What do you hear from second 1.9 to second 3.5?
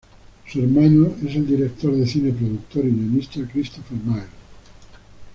de cine, productor y guionista